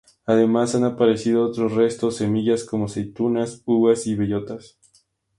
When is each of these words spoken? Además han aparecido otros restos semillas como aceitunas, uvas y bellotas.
Además 0.25 0.73
han 0.73 0.83
aparecido 0.83 1.45
otros 1.45 1.73
restos 1.73 2.15
semillas 2.15 2.63
como 2.63 2.85
aceitunas, 2.85 3.61
uvas 3.67 4.07
y 4.07 4.15
bellotas. 4.15 4.79